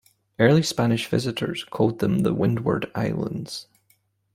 Early 0.39 0.63
Spanish 0.63 1.05
visitors 1.05 1.63
called 1.63 1.99
them 1.99 2.23
the 2.23 2.33
"Windward 2.33 2.89
Islands". 2.95 3.67